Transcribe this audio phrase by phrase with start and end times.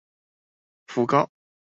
[0.87, 1.29] 福高